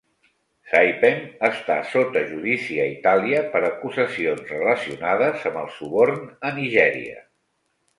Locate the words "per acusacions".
3.55-4.53